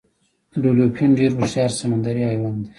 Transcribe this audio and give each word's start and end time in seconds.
ډولفین 0.61 1.11
ډیر 1.19 1.31
هوښیار 1.37 1.71
سمندری 1.79 2.23
حیوان 2.31 2.55
دی 2.63 2.69